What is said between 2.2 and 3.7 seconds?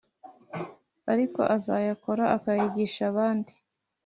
akayigisha abandi